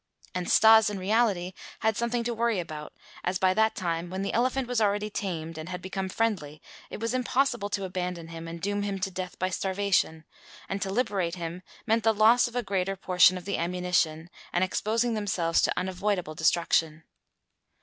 [0.33, 2.91] And Stas, in reality, had something to worry about,
[3.23, 6.99] as by that time, when the elephant was already tamed and had become friendly it
[6.99, 10.25] was impossible to abandon him and doom him to death by starvation;
[10.67, 14.63] and to liberate him meant the loss of a greater portion of the ammunition and
[14.63, 17.03] exposing themselves to unavoidable destruction.